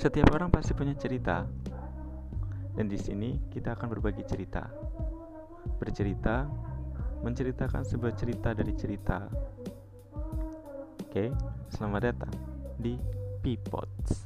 [0.00, 1.44] Setiap orang pasti punya cerita.
[2.72, 4.64] Dan di sini kita akan berbagi cerita.
[5.76, 6.48] Bercerita
[7.20, 9.28] menceritakan sebuah cerita dari cerita.
[11.04, 11.28] Oke,
[11.76, 12.32] selamat datang
[12.80, 12.96] di
[13.44, 14.24] Pipots.